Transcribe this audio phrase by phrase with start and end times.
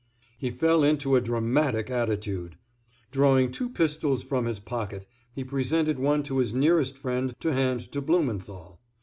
[0.39, 2.57] He fell into a dramatic attitude.
[3.11, 7.81] Drawing two pistols from his pocket, he presented one to his nearest friend to hand
[7.91, 8.79] to Blumenthal.